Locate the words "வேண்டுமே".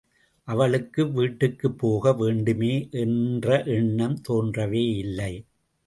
2.13-2.73